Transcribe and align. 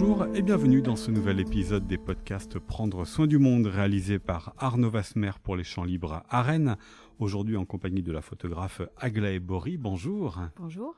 Bonjour 0.00 0.24
et 0.34 0.40
bienvenue 0.40 0.80
dans 0.80 0.96
ce 0.96 1.10
nouvel 1.10 1.40
épisode 1.40 1.86
des 1.86 1.98
podcasts 1.98 2.58
Prendre 2.58 3.04
soin 3.04 3.26
du 3.26 3.36
monde 3.36 3.66
réalisé 3.66 4.18
par 4.18 4.54
Arnaud 4.56 4.88
Vasmer 4.88 5.32
pour 5.42 5.56
les 5.56 5.62
champs 5.62 5.84
libres 5.84 6.22
à 6.30 6.40
Rennes. 6.40 6.78
Aujourd'hui 7.18 7.58
en 7.58 7.66
compagnie 7.66 8.02
de 8.02 8.10
la 8.10 8.22
photographe 8.22 8.80
Aglaé 8.96 9.40
Bory. 9.40 9.76
Bonjour. 9.76 10.40
Bonjour. 10.56 10.96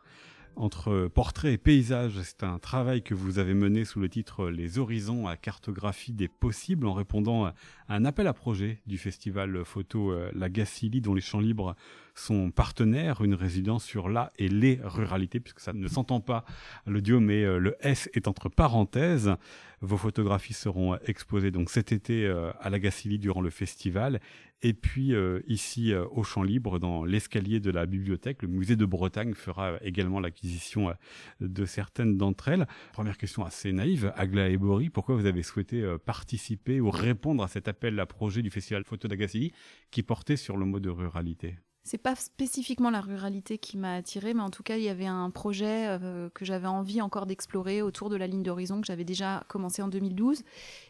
Entre 0.54 1.08
portrait 1.08 1.54
et 1.54 1.58
paysage, 1.58 2.20
c'est 2.22 2.42
un 2.42 2.58
travail 2.58 3.02
que 3.02 3.14
vous 3.14 3.38
avez 3.38 3.54
mené 3.54 3.86
sous 3.86 4.00
le 4.00 4.08
titre 4.08 4.50
Les 4.50 4.78
horizons 4.78 5.26
à 5.26 5.36
cartographie 5.36 6.12
des 6.12 6.28
possibles 6.28 6.86
en 6.86 6.92
répondant 6.92 7.46
à 7.46 7.54
un 7.88 8.04
appel 8.04 8.26
à 8.26 8.34
projet 8.34 8.82
du 8.86 8.98
festival 8.98 9.64
photo 9.64 10.12
euh, 10.12 10.30
La 10.34 10.50
Gacilly 10.50 11.00
dont 11.00 11.14
les 11.14 11.22
champs 11.22 11.40
libres 11.40 11.74
sont 12.14 12.50
partenaires, 12.50 13.22
une 13.22 13.34
résidence 13.34 13.84
sur 13.84 14.10
la 14.10 14.30
et 14.38 14.48
les 14.48 14.79
ruralités 14.82 15.40
puisque 15.40 15.60
ça 15.60 15.72
ne 15.72 15.88
s'entend 15.88 16.20
pas 16.20 16.44
le 16.86 17.00
duo 17.00 17.18
mais 17.18 17.43
euh, 17.44 17.58
le 17.58 17.76
S 17.80 18.10
est 18.12 18.29
entre 18.29 18.50
parenthèses. 18.50 19.34
Vos 19.80 19.96
photographies 19.96 20.52
seront 20.52 20.96
exposées 21.07 21.50
donc 21.50 21.71
cet 21.71 21.93
été 21.93 22.26
euh, 22.26 22.52
à 22.60 22.68
la 22.68 22.79
Gacilly 22.79 23.18
durant 23.18 23.40
le 23.40 23.50
festival 23.50 24.21
et 24.62 24.72
puis 24.75 25.12
ici 25.46 25.93
au 25.94 26.22
Champ 26.22 26.43
Libre 26.43 26.79
dans 26.79 27.04
l'escalier 27.04 27.61
de 27.61 27.71
la 27.71 27.86
bibliothèque, 27.86 28.43
le 28.43 28.48
musée 28.48 28.76
de 28.76 28.85
Bretagne 28.85 29.35
fera 29.35 29.79
également 29.82 30.21
l'acquisition 30.21 30.93
de 31.40 31.64
certaines 31.64 32.16
d'entre 32.16 32.48
elles. 32.48 32.66
Première 32.92 33.19
question 33.19 33.44
assez 33.44 33.72
naïve, 33.72 34.12
Agla 34.16 34.48
Ebori, 34.48 34.91
pourquoi 34.91 35.16
vous 35.16 35.27
avez 35.27 35.42
souhaité 35.42 35.97
participer 36.05 36.80
ou 36.80 36.91
répondre 36.91 37.42
à 37.42 37.48
cet 37.48 37.69
appel 37.69 37.94
la 37.94 38.06
projet 38.06 38.42
du 38.42 38.50
Festival 38.50 38.84
Photo 38.84 39.08
d'Agassili, 39.08 39.52
qui 39.91 40.02
portait 40.02 40.36
sur 40.36 40.56
le 40.56 40.64
mot 40.64 40.80
de 40.80 40.91
ruralité? 40.91 41.56
C'est 41.84 41.98
pas 41.98 42.14
spécifiquement 42.14 42.91
la 42.91 43.00
ruralité 43.00 43.58
qui 43.58 43.77
m'a 43.77 43.94
attirée, 43.94 44.34
mais 44.34 44.42
en 44.42 44.50
tout 44.50 44.62
cas, 44.62 44.77
il 44.77 44.84
y 44.84 44.88
avait 44.88 45.06
un 45.06 45.30
projet 45.30 45.89
euh, 45.89 46.28
que 46.33 46.44
j'avais 46.44 46.69
envie 46.69 47.00
encore 47.00 47.27
d'explorer 47.27 47.83
autour 47.83 48.08
de 48.08 48.14
la 48.14 48.28
ligne 48.28 48.44
d'horizon 48.44 48.80
que 48.80 48.86
j'avais 48.86 49.05
déjà 49.05 49.42
commencé 49.48 49.83
en 49.83 49.89
2012. 49.89 50.44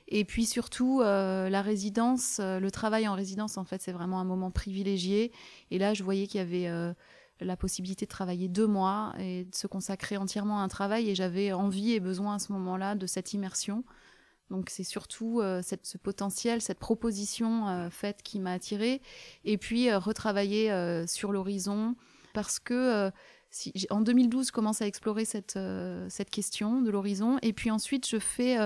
Et 0.09 0.27
puis 0.27 0.45
surtout, 0.45 1.01
euh, 1.01 1.49
la 1.49 1.62
résidence, 1.62 2.41
euh, 2.41 2.61
le 2.61 2.71
travail 2.71 3.09
en 3.09 3.15
résidence, 3.15 3.57
en 3.57 3.65
fait, 3.65 3.81
c'est 3.81 3.93
vraiment 3.93 4.21
un 4.21 4.25
moment 4.25 4.51
privilégié. 4.51 5.33
Et 5.71 5.79
là, 5.79 5.95
je 5.95 6.05
voyais 6.05 6.27
qu'il 6.27 6.41
y 6.41 6.43
avait 6.43 6.95
la 7.41 7.56
possibilité 7.56 8.05
de 8.05 8.11
travailler 8.11 8.49
deux 8.49 8.67
mois 8.67 9.15
et 9.19 9.45
de 9.45 9.55
se 9.55 9.67
consacrer 9.67 10.19
entièrement 10.19 10.61
à 10.61 10.62
un 10.62 10.69
travail. 10.69 11.09
Et 11.09 11.15
j'avais 11.15 11.53
envie 11.53 11.93
et 11.93 12.01
besoin 12.01 12.34
à 12.34 12.39
ce 12.39 12.53
moment-là 12.53 12.97
de 12.97 13.06
cette 13.06 13.33
immersion. 13.33 13.83
Donc 14.53 14.69
c'est 14.69 14.84
surtout 14.84 15.41
euh, 15.41 15.62
ce 15.62 15.97
potentiel, 15.97 16.61
cette 16.61 16.78
proposition 16.78 17.69
euh, 17.69 17.89
faite 17.89 18.22
qui 18.22 18.39
m'a 18.39 18.53
attirée. 18.53 19.00
Et 19.47 19.56
puis 19.56 19.89
euh, 19.89 19.98
retravailler 19.98 20.70
sur 21.06 21.33
l'horizon 21.33 21.97
parce 22.34 22.59
que 22.59 23.11
si, 23.50 23.72
en 23.91 24.00
2012, 24.03 24.48
je 24.48 24.53
commence 24.53 24.83
à 24.83 24.86
explorer 24.86 25.25
cette, 25.25 25.59
question 26.31 26.83
de 26.83 26.91
l'horizon. 26.91 27.39
Et 27.42 27.53
puis 27.53 27.70
ensuite, 27.70 28.06
je 28.06 28.19
fais 28.19 28.56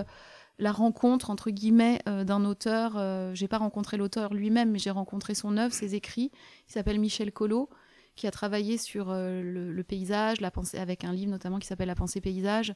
la 0.58 0.72
rencontre, 0.72 1.30
entre 1.30 1.50
guillemets, 1.50 2.00
d'un 2.06 2.44
auteur. 2.44 3.34
j'ai 3.34 3.48
pas 3.48 3.58
rencontré 3.58 3.96
l'auteur 3.96 4.34
lui-même, 4.34 4.70
mais 4.70 4.78
j'ai 4.78 4.90
rencontré 4.90 5.34
son 5.34 5.56
œuvre, 5.56 5.74
ses 5.74 5.96
écrits. 5.96 6.30
Il 6.68 6.72
s'appelle 6.72 7.00
Michel 7.00 7.32
Collot 7.32 7.68
qui 8.14 8.26
a 8.26 8.30
travaillé 8.30 8.78
sur 8.78 9.12
le, 9.12 9.72
le, 9.72 9.84
paysage, 9.84 10.40
la 10.40 10.52
pensée, 10.52 10.78
avec 10.78 11.04
un 11.04 11.12
livre 11.12 11.32
notamment 11.32 11.58
qui 11.58 11.66
s'appelle 11.66 11.88
La 11.88 11.96
pensée 11.96 12.20
paysage, 12.20 12.74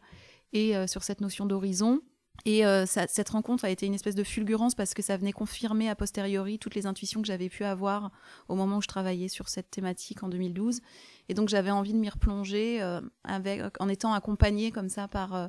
et 0.52 0.74
sur 0.88 1.04
cette 1.04 1.20
notion 1.20 1.46
d'horizon. 1.46 2.02
Et 2.46 2.64
euh, 2.64 2.86
cette 2.86 3.28
rencontre 3.28 3.64
a 3.64 3.70
été 3.70 3.86
une 3.86 3.94
espèce 3.94 4.14
de 4.14 4.24
fulgurance 4.24 4.74
parce 4.74 4.94
que 4.94 5.02
ça 5.02 5.16
venait 5.16 5.32
confirmer 5.32 5.90
a 5.90 5.94
posteriori 5.94 6.58
toutes 6.58 6.74
les 6.74 6.86
intuitions 6.86 7.20
que 7.20 7.26
j'avais 7.26 7.50
pu 7.50 7.64
avoir 7.64 8.10
au 8.48 8.54
moment 8.54 8.78
où 8.78 8.82
je 8.82 8.88
travaillais 8.88 9.28
sur 9.28 9.48
cette 9.48 9.70
thématique 9.70 10.22
en 10.22 10.28
2012. 10.28 10.80
Et 11.28 11.34
donc 11.34 11.48
j'avais 11.48 11.70
envie 11.70 11.92
de 11.92 11.98
m'y 11.98 12.08
replonger 12.08 12.80
euh, 12.80 13.00
avec, 13.24 13.60
en 13.78 13.88
étant 13.88 14.14
accompagnée 14.14 14.70
comme 14.70 14.88
ça 14.88 15.06
par, 15.06 15.34
euh, 15.34 15.48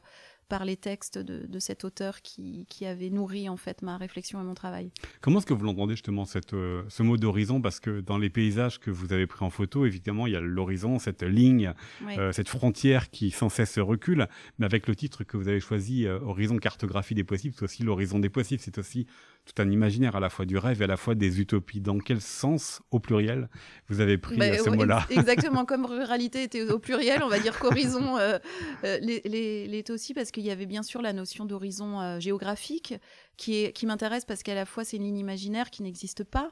par 0.52 0.66
les 0.66 0.76
textes 0.76 1.18
de, 1.18 1.60
cet 1.60 1.86
auteur 1.86 2.22
qui, 2.22 2.66
qui, 2.68 2.86
avait 2.86 3.10
nourri 3.10 3.48
en 3.48 3.56
fait 3.56 3.82
ma 3.84 3.96
réflexion 3.96 4.42
et 4.42 4.44
mon 4.44 4.54
travail. 4.54 4.92
Comment 5.22 5.38
est-ce 5.38 5.46
que 5.46 5.54
vous 5.54 5.64
l'entendez 5.64 5.94
justement 5.94 6.26
cette, 6.26 6.54
euh, 6.54 6.84
ce 6.90 7.04
mot 7.04 7.16
d'horizon? 7.16 7.62
Parce 7.62 7.80
que 7.80 8.02
dans 8.02 8.18
les 8.18 8.30
paysages 8.30 8.78
que 8.78 8.92
vous 8.92 9.14
avez 9.14 9.28
pris 9.28 9.46
en 9.46 9.50
photo, 9.50 9.86
évidemment, 9.86 10.28
il 10.28 10.34
y 10.34 10.36
a 10.36 10.42
l'horizon, 10.42 11.00
cette 11.00 11.24
ligne, 11.24 11.74
euh, 12.18 12.34
cette 12.34 12.50
frontière 12.50 13.10
qui 13.10 13.32
sans 13.32 13.48
cesse 13.48 13.80
recule. 13.80 14.28
Mais 14.60 14.66
avec 14.66 14.88
le 14.90 14.96
titre 14.96 15.24
que 15.24 15.38
vous 15.38 15.48
avez 15.48 15.62
choisi, 15.62 16.06
euh, 16.06 16.20
Horizon 16.20 16.58
cartographie 16.58 17.16
des 17.16 17.24
possibles, 17.24 17.56
c'est 17.58 17.64
aussi 17.64 17.84
l'horizon 17.84 18.20
des 18.20 18.30
possibles. 18.30 18.62
C'est 18.62 18.78
aussi 18.78 19.08
tout 19.46 19.62
un 19.62 19.70
imaginaire 19.70 20.16
à 20.16 20.20
la 20.20 20.30
fois 20.30 20.46
du 20.46 20.58
rêve 20.58 20.82
et 20.82 20.84
à 20.84 20.88
la 20.88 20.98
fois 20.98 21.16
des 21.16 21.40
utopies. 21.40 21.82
Dans 21.82 21.98
quel 22.00 22.22
sens, 22.22 22.82
au 22.92 23.00
pluriel, 23.00 23.50
vous 23.90 24.00
avez 24.00 24.18
pris 24.18 24.38
bah, 24.38 24.58
ce 24.58 24.70
mot-là 24.70 25.06
Exactement, 25.10 25.66
comme 25.66 25.86
ruralité 25.86 26.44
était 26.44 26.70
au 26.70 26.80
pluriel, 26.80 27.24
on 27.24 27.28
va 27.28 27.40
dire 27.40 27.58
qu'horizon 27.60 28.18
euh, 28.18 28.38
euh, 28.84 29.00
l'est 29.00 29.90
aussi 29.90 30.14
parce 30.14 30.32
qu'il 30.32 30.44
y 30.44 30.52
avait 30.52 30.66
bien 30.66 30.84
sûr 30.84 31.02
la 31.02 31.14
notion 31.14 31.46
d'horizon 31.46 32.00
euh, 32.00 32.20
géographique 32.20 32.96
qui, 33.38 33.64
est, 33.64 33.74
qui 33.74 33.86
m'intéresse 33.86 34.26
parce 34.26 34.44
qu'à 34.44 34.56
la 34.56 34.66
fois 34.66 34.84
c'est 34.84 34.98
une 34.98 35.04
ligne 35.04 35.18
imaginaire 35.18 35.70
qui 35.70 35.82
n'existe 35.84 36.24
pas 36.24 36.52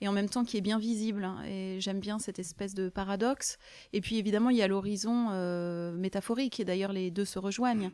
et 0.00 0.08
en 0.08 0.12
même 0.12 0.30
temps 0.30 0.44
qui 0.44 0.56
est 0.56 0.62
bien 0.62 0.78
visible. 0.78 1.24
Hein. 1.24 1.42
et 1.46 1.76
j'aime 1.78 2.00
bien 2.00 2.18
cette 2.18 2.38
espèce 2.38 2.74
de 2.74 2.88
paradoxe. 2.88 3.58
Et 3.92 4.00
puis 4.00 4.16
évidemment, 4.16 4.48
il 4.48 4.56
y 4.56 4.62
a 4.62 4.66
l'horizon 4.66 5.28
métaphorique, 5.92 6.58
et 6.58 6.64
d'ailleurs 6.64 6.94
les 6.94 7.10
deux 7.10 7.26
se 7.26 7.38
rejoignent. 7.38 7.90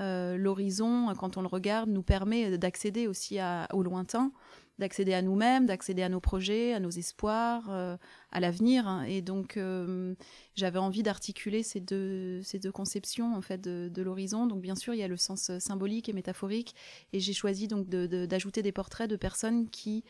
Euh, 0.00 0.36
l'horizon, 0.36 1.12
quand 1.18 1.36
on 1.36 1.42
le 1.42 1.48
regarde, 1.48 1.88
nous 1.88 2.02
permet 2.02 2.56
d'accéder 2.56 3.06
aussi 3.06 3.38
au 3.72 3.82
lointain, 3.82 4.32
d'accéder 4.78 5.12
à 5.12 5.22
nous-mêmes, 5.22 5.66
d'accéder 5.66 6.02
à 6.02 6.08
nos 6.08 6.20
projets, 6.20 6.72
à 6.72 6.78
nos 6.78 6.90
espoirs, 6.90 7.64
euh, 7.70 7.96
à 8.30 8.38
l'avenir. 8.38 8.86
Hein. 8.86 9.02
Et 9.04 9.22
donc, 9.22 9.56
euh, 9.56 10.14
j'avais 10.54 10.78
envie 10.78 11.02
d'articuler 11.02 11.64
ces 11.64 11.80
deux, 11.80 12.42
ces 12.42 12.60
deux 12.60 12.70
conceptions 12.70 13.34
en 13.34 13.42
fait 13.42 13.60
de, 13.60 14.02
l'horizon. 14.02 14.46
Donc, 14.46 14.60
bien 14.60 14.76
sûr, 14.76 14.94
il 14.94 14.98
y 14.98 15.02
a 15.02 15.08
le 15.08 15.16
sens 15.16 15.50
symbolique 15.58 16.08
et 16.08 16.12
métaphorique. 16.12 16.74
Et 17.12 17.18
j'ai 17.18 17.32
choisi 17.32 17.66
donc 17.66 17.88
d'ajouter 17.88 18.62
des 18.62 18.72
portraits 18.72 19.10
de 19.10 19.16
personnes 19.16 19.68
qui, 19.68 20.04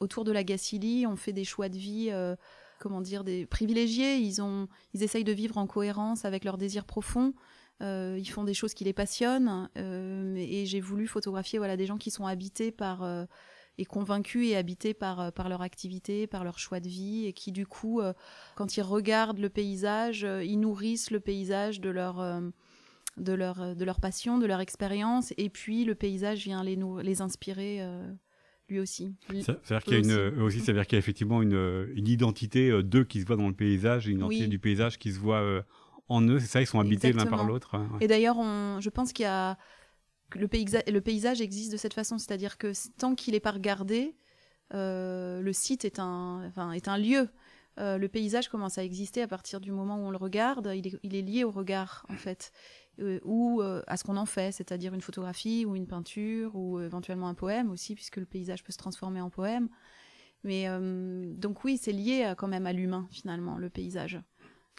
autour 0.00 0.24
de 0.24 0.32
la 0.32 0.44
Gacilly, 0.44 1.06
ont 1.06 1.16
fait 1.16 1.32
des 1.32 1.44
choix 1.44 1.68
de 1.68 1.76
vie 1.76 2.10
comment 2.80 3.02
dire, 3.02 3.22
des 3.22 3.46
privilégiés. 3.46 4.16
Ils, 4.16 4.40
ont, 4.42 4.66
ils 4.94 5.02
essayent 5.04 5.24
de 5.24 5.32
vivre 5.32 5.58
en 5.58 5.66
cohérence 5.66 6.24
avec 6.24 6.44
leurs 6.44 6.56
désirs 6.56 6.86
profonds. 6.86 7.34
Euh, 7.82 8.16
ils 8.18 8.28
font 8.28 8.44
des 8.44 8.52
choses 8.52 8.74
qui 8.74 8.84
les 8.84 8.92
passionnent 8.92 9.70
euh, 9.78 10.34
et 10.36 10.66
j'ai 10.66 10.80
voulu 10.80 11.06
photographier 11.06 11.58
voilà 11.58 11.78
des 11.78 11.86
gens 11.86 11.96
qui 11.96 12.10
sont 12.10 12.26
habités 12.26 12.72
par 12.72 13.02
euh, 13.02 13.24
et 13.78 13.86
convaincus 13.86 14.50
et 14.50 14.56
habités 14.56 14.92
par 14.92 15.32
par 15.32 15.48
leur 15.48 15.62
activité, 15.62 16.26
par 16.26 16.44
leur 16.44 16.58
choix 16.58 16.80
de 16.80 16.88
vie 16.88 17.24
et 17.24 17.32
qui 17.32 17.52
du 17.52 17.66
coup 17.66 18.02
quand 18.54 18.76
ils 18.76 18.82
regardent 18.82 19.38
le 19.38 19.48
paysage, 19.48 20.26
ils 20.44 20.58
nourrissent 20.58 21.10
le 21.10 21.20
paysage 21.20 21.80
de 21.80 21.88
leur 21.88 22.16
de 23.16 23.32
leur 23.32 23.74
de 23.74 23.84
leur 23.84 24.00
passion, 24.00 24.38
de 24.38 24.44
leur 24.44 24.60
expérience 24.60 25.32
et 25.38 25.48
puis 25.48 25.86
le 25.86 25.94
paysage 25.94 26.44
vient 26.44 26.62
les 26.62 26.78
les 27.02 27.22
inspirer 27.22 27.80
lui 28.68 28.80
aussi. 28.80 29.14
C'est-à-dire 29.30 29.82
qu'il 29.82 29.94
y 29.94 29.96
a 29.96 30.28
une, 30.28 30.42
aussi, 30.42 30.60
c'est-à-dire 30.60 30.86
qu'il 30.86 30.96
y 30.96 30.98
a 30.98 31.00
effectivement 31.00 31.40
une, 31.40 31.88
une 31.94 32.08
identité 32.08 32.82
d'eux 32.82 33.04
qui 33.04 33.22
se 33.22 33.26
voit 33.26 33.36
dans 33.36 33.48
le 33.48 33.54
paysage, 33.54 34.08
une 34.08 34.18
identité 34.18 34.48
du 34.48 34.58
paysage 34.58 34.98
qui 34.98 35.12
se 35.12 35.18
voit 35.18 35.64
en 36.10 36.22
eux, 36.28 36.38
c'est 36.38 36.46
ça, 36.46 36.60
ils 36.60 36.66
sont 36.66 36.80
habités 36.80 37.12
l'un 37.12 37.24
par 37.24 37.44
l'autre. 37.44 37.80
Et 38.00 38.06
d'ailleurs, 38.06 38.36
je 38.36 38.88
pense 38.90 39.12
qu'il 39.12 39.22
y 39.22 39.26
a 39.26 39.56
le, 40.36 40.48
le, 40.92 41.00
paysage 41.00 41.40
existe 41.40 41.72
de 41.72 41.76
cette 41.76 41.94
façon, 41.94 42.18
c'est-à-dire 42.18 42.58
que 42.58 42.72
tant 42.98 43.14
qu'il 43.14 43.34
n'est 43.34 43.40
pas 43.40 43.50
regardé, 43.50 44.14
euh, 44.74 45.40
le 45.40 45.52
site 45.52 45.84
est 45.84 45.98
un, 45.98 46.46
enfin, 46.46 46.72
est 46.72 46.88
un 46.88 46.98
lieu. 46.98 47.28
Euh, 47.78 47.98
le 47.98 48.08
paysage 48.08 48.48
commence 48.48 48.78
à 48.78 48.84
exister 48.84 49.22
à 49.22 49.28
partir 49.28 49.60
du 49.60 49.72
moment 49.72 49.96
où 49.96 50.06
on 50.06 50.10
le 50.10 50.16
regarde. 50.16 50.72
Il 50.74 50.86
est, 50.86 50.98
il 51.02 51.14
est 51.14 51.22
lié 51.22 51.44
au 51.44 51.50
regard, 51.50 52.04
en 52.08 52.16
fait, 52.16 52.52
euh, 53.00 53.20
ou 53.24 53.62
à 53.62 53.96
ce 53.96 54.04
qu'on 54.04 54.16
en 54.16 54.26
fait, 54.26 54.52
c'est-à-dire 54.52 54.94
une 54.94 55.00
photographie 55.00 55.64
ou 55.64 55.76
une 55.76 55.86
peinture 55.86 56.54
ou 56.54 56.80
éventuellement 56.80 57.28
un 57.28 57.34
poème 57.34 57.70
aussi, 57.70 57.94
puisque 57.94 58.16
le 58.16 58.26
paysage 58.26 58.62
peut 58.62 58.72
se 58.72 58.78
transformer 58.78 59.20
en 59.20 59.30
poème. 59.30 59.68
Mais 60.42 60.68
donc 61.36 61.64
oui, 61.64 61.76
c'est 61.76 61.92
lié 61.92 62.32
quand 62.38 62.48
même 62.48 62.66
à 62.66 62.72
l'humain 62.72 63.06
finalement, 63.10 63.58
le 63.58 63.68
paysage. 63.68 64.18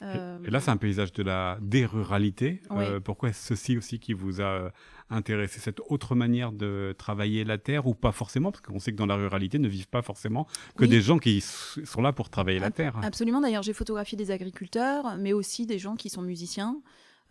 Et 0.01 0.49
là, 0.49 0.59
c'est 0.59 0.71
un 0.71 0.77
paysage 0.77 1.13
de 1.13 1.23
la 1.23 1.57
déruralité. 1.61 2.61
Euh, 2.71 2.99
pourquoi 2.99 3.29
est-ce 3.29 3.47
ceci 3.47 3.77
aussi 3.77 3.99
qui 3.99 4.13
vous 4.13 4.41
a 4.41 4.45
euh, 4.45 4.69
intéressé 5.09 5.59
Cette 5.59 5.79
autre 5.89 6.15
manière 6.15 6.51
de 6.51 6.95
travailler 6.97 7.43
la 7.43 7.57
terre 7.57 7.85
ou 7.85 7.93
pas 7.93 8.11
forcément? 8.11 8.51
Parce 8.51 8.61
qu'on 8.61 8.79
sait 8.79 8.91
que 8.91 8.97
dans 8.97 9.05
la 9.05 9.15
ruralité 9.15 9.59
ne 9.59 9.67
vivent 9.67 9.89
pas 9.89 10.01
forcément 10.01 10.47
que 10.75 10.85
des 10.85 11.01
gens 11.01 11.19
qui 11.19 11.41
sont 11.41 12.01
là 12.01 12.13
pour 12.13 12.29
travailler 12.29 12.59
la 12.59 12.71
terre. 12.71 12.97
Absolument. 13.03 13.41
D'ailleurs, 13.41 13.63
j'ai 13.63 13.73
photographié 13.73 14.17
des 14.17 14.31
agriculteurs, 14.31 15.17
mais 15.19 15.33
aussi 15.33 15.65
des 15.65 15.77
gens 15.77 15.95
qui 15.95 16.09
sont 16.09 16.21
musiciens. 16.21 16.81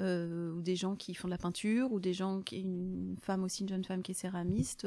Euh, 0.00 0.52
ou 0.52 0.62
des 0.62 0.76
gens 0.76 0.96
qui 0.96 1.14
font 1.14 1.28
de 1.28 1.32
la 1.32 1.38
peinture, 1.38 1.92
ou 1.92 2.00
des 2.00 2.14
gens 2.14 2.40
qui 2.40 2.60
une 2.60 3.16
femme 3.20 3.44
aussi, 3.44 3.62
une 3.62 3.68
jeune 3.68 3.84
femme 3.84 4.02
qui 4.02 4.12
est 4.12 4.14
céramiste. 4.14 4.86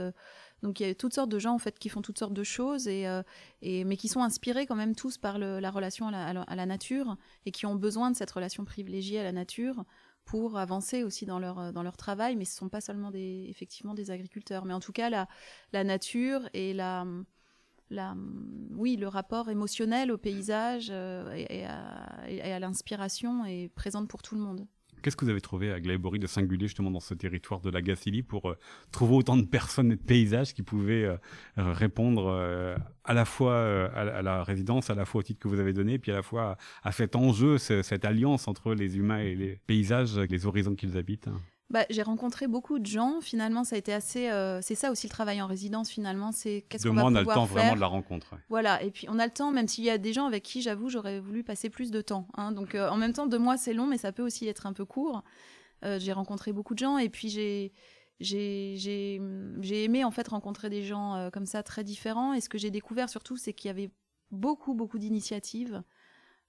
Donc 0.63 0.79
il 0.79 0.87
y 0.87 0.89
a 0.89 0.95
toutes 0.95 1.13
sortes 1.13 1.29
de 1.29 1.37
gens 1.37 1.53
en 1.53 1.59
fait 1.59 1.77
qui 1.77 1.89
font 1.89 2.01
toutes 2.01 2.17
sortes 2.17 2.33
de 2.33 2.43
choses 2.43 2.87
et, 2.87 3.07
euh, 3.07 3.21
mais 3.61 3.95
qui 3.95 4.07
sont 4.07 4.23
inspirés 4.23 4.65
quand 4.65 4.75
même 4.75 4.95
tous 4.95 5.17
par 5.17 5.37
la 5.37 5.71
relation 5.71 6.07
à 6.07 6.33
la, 6.33 6.65
nature 6.65 7.15
et 7.45 7.51
qui 7.51 7.65
ont 7.65 7.75
besoin 7.75 8.09
de 8.09 8.15
cette 8.15 8.31
relation 8.31 8.65
privilégiée 8.65 9.19
à 9.19 9.23
la 9.23 9.31
nature 9.31 9.85
pour 10.25 10.57
avancer 10.57 11.03
aussi 11.03 11.25
dans 11.25 11.37
leur 11.37 11.73
dans 11.73 11.83
leur 11.83 11.97
travail. 11.97 12.35
Mais 12.35 12.45
ce 12.45 12.55
sont 12.55 12.69
pas 12.69 12.81
seulement 12.81 13.11
des 13.11 13.45
effectivement 13.49 13.93
des 13.93 14.09
agriculteurs, 14.09 14.65
mais 14.65 14.73
en 14.73 14.79
tout 14.79 14.93
cas 14.93 15.09
la 15.09 15.27
la 15.73 15.83
nature 15.83 16.49
et 16.53 16.73
la 16.73 17.05
oui, 18.71 18.95
le 18.95 19.07
rapport 19.07 19.49
émotionnel 19.49 20.11
au 20.11 20.17
paysage 20.17 20.87
euh, 20.89 21.31
et, 21.33 21.65
à, 21.65 22.27
et 22.27 22.51
à 22.51 22.59
l'inspiration 22.59 23.45
est 23.45 23.69
présente 23.75 24.07
pour 24.07 24.23
tout 24.23 24.33
le 24.33 24.41
monde. 24.41 24.65
Qu'est-ce 25.03 25.17
que 25.17 25.25
vous 25.25 25.31
avez 25.31 25.41
trouvé 25.41 25.69
à 25.73 25.81
Glaibori 25.81 26.17
de 26.17 26.27
singulier 26.27 26.67
justement 26.67 26.89
dans 26.89 27.01
ce 27.01 27.13
territoire 27.13 27.59
de 27.59 27.69
la 27.69 27.81
Gacilly 27.81 28.23
pour 28.23 28.49
euh, 28.49 28.57
trouver 28.93 29.15
autant 29.15 29.35
de 29.35 29.43
personnes 29.43 29.91
et 29.91 29.97
de 29.97 30.01
paysages 30.01 30.53
qui 30.53 30.63
pouvaient 30.63 31.03
euh, 31.03 31.17
répondre 31.57 32.27
euh, 32.27 32.77
à 33.03 33.13
la 33.13 33.25
fois 33.25 33.89
à, 33.93 34.21
la 34.21 34.43
résidence, 34.45 34.89
à 34.89 34.95
la 34.95 35.03
fois 35.03 35.19
au 35.19 35.23
titre 35.23 35.41
que 35.41 35.49
vous 35.49 35.59
avez 35.59 35.73
donné, 35.73 35.99
puis 35.99 36.13
à 36.13 36.15
la 36.15 36.21
fois 36.21 36.57
à, 36.83 36.91
cet 36.93 37.17
enjeu, 37.17 37.57
cette 37.57 38.05
alliance 38.05 38.47
entre 38.47 38.73
les 38.73 38.95
humains 38.97 39.19
et 39.19 39.35
les 39.35 39.59
paysages, 39.67 40.17
les 40.17 40.45
horizons 40.45 40.73
qu'ils 40.73 40.97
habitent? 40.97 41.27
Bah, 41.69 41.85
j'ai 41.89 42.03
rencontré 42.03 42.47
beaucoup 42.47 42.77
de 42.77 42.85
gens. 42.85 43.19
Finalement, 43.21 43.63
ça 43.63 43.75
a 43.75 43.79
été 43.79 43.93
assez. 43.93 44.29
Euh, 44.29 44.61
c'est 44.61 44.75
ça 44.75 44.91
aussi 44.91 45.07
le 45.07 45.11
travail 45.11 45.41
en 45.41 45.47
résidence. 45.47 45.89
Finalement, 45.89 46.31
c'est 46.31 46.65
qu'est-ce 46.69 46.87
qu'on 46.87 46.93
va 46.93 47.01
pouvoir 47.01 47.11
on 47.11 47.15
a 47.15 47.21
le 47.21 47.25
temps 47.25 47.45
vraiment 47.45 47.75
de 47.75 47.79
la 47.79 47.87
rencontre. 47.87 48.35
Voilà. 48.49 48.81
Et 48.83 48.91
puis 48.91 49.07
on 49.09 49.17
a 49.17 49.25
le 49.25 49.31
temps, 49.31 49.51
même 49.51 49.67
s'il 49.67 49.83
y 49.83 49.89
a 49.89 49.97
des 49.97 50.13
gens 50.13 50.25
avec 50.25 50.43
qui, 50.43 50.61
j'avoue, 50.61 50.89
j'aurais 50.89 51.19
voulu 51.19 51.43
passer 51.43 51.69
plus 51.69 51.89
de 51.89 52.01
temps. 52.01 52.27
Hein. 52.35 52.51
Donc 52.51 52.75
euh, 52.75 52.89
en 52.89 52.97
même 52.97 53.13
temps, 53.13 53.27
deux 53.27 53.39
mois 53.39 53.57
c'est 53.57 53.73
long, 53.73 53.87
mais 53.87 53.97
ça 53.97 54.11
peut 54.11 54.23
aussi 54.23 54.47
être 54.47 54.67
un 54.67 54.73
peu 54.73 54.85
court. 54.85 55.23
Euh, 55.83 55.99
j'ai 55.99 56.13
rencontré 56.13 56.53
beaucoup 56.53 56.75
de 56.75 56.79
gens 56.79 56.97
et 56.97 57.09
puis 57.09 57.29
j'ai 57.29 57.73
j'ai 58.19 59.83
aimé 59.83 60.05
en 60.05 60.11
fait 60.11 60.27
rencontrer 60.27 60.69
des 60.69 60.83
gens 60.83 61.29
comme 61.33 61.45
ça 61.45 61.63
très 61.63 61.83
différents. 61.83 62.33
Et 62.33 62.41
ce 62.41 62.49
que 62.49 62.57
j'ai 62.57 62.71
découvert 62.71 63.09
surtout, 63.09 63.35
c'est 63.35 63.53
qu'il 63.53 63.67
y 63.67 63.71
avait 63.71 63.89
beaucoup 64.31 64.73
beaucoup 64.75 64.99
d'initiatives. 64.99 65.83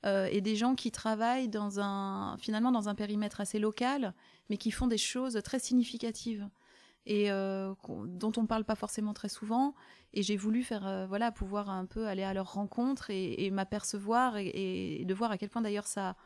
Et 0.04 0.40
des 0.42 0.54
gens 0.54 0.74
qui 0.74 0.90
travaillent 0.90 1.48
dans 1.48 1.80
un 1.80 2.36
finalement 2.38 2.70
dans 2.70 2.90
un 2.90 2.94
périmètre 2.94 3.40
assez 3.40 3.58
local 3.58 4.12
mais 4.50 4.58
qui 4.58 4.70
font 4.70 4.86
des 4.86 4.98
choses 4.98 5.40
très 5.42 5.58
significatives 5.58 6.46
et 7.06 7.30
euh, 7.30 7.74
dont 7.88 8.32
on 8.36 8.42
ne 8.42 8.46
parle 8.46 8.64
pas 8.64 8.74
forcément 8.74 9.12
très 9.12 9.28
souvent. 9.28 9.74
Et 10.12 10.22
j'ai 10.22 10.36
voulu 10.36 10.62
faire, 10.62 10.86
euh, 10.86 11.06
voilà, 11.06 11.32
pouvoir 11.32 11.68
un 11.68 11.86
peu 11.86 12.06
aller 12.06 12.22
à 12.22 12.32
leur 12.32 12.52
rencontre 12.52 13.10
et, 13.10 13.50
m'apercevoir 13.50 14.36
et, 14.38 15.04
de 15.04 15.14
voir 15.14 15.30
à 15.30 15.38
quel 15.38 15.50
point 15.50 15.62
d'ailleurs 15.62 15.86
ça, 15.86 16.16